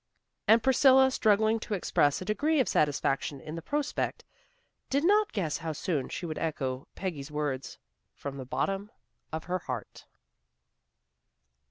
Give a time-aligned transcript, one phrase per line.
[0.47, 4.25] And Priscilla struggling to express a degree of satisfaction in the prospect,
[4.89, 7.77] did not guess how soon she would echo Peggy's words
[8.15, 8.89] from the bottom
[9.31, 10.07] of her heart.